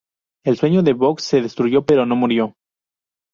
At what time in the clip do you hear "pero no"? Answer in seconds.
1.85-2.15